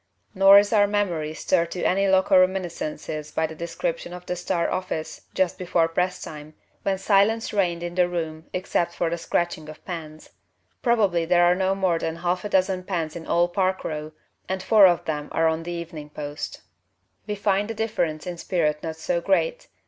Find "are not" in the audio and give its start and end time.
11.45-11.77